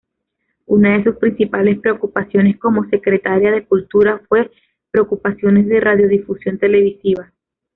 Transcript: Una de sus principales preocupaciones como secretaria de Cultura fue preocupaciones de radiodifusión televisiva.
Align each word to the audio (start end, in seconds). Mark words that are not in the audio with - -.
Una 0.65 0.97
de 0.97 1.03
sus 1.03 1.17
principales 1.17 1.77
preocupaciones 1.77 2.57
como 2.57 2.89
secretaria 2.89 3.51
de 3.51 3.67
Cultura 3.67 4.19
fue 4.27 4.49
preocupaciones 4.89 5.67
de 5.67 5.79
radiodifusión 5.79 6.57
televisiva. 6.57 7.31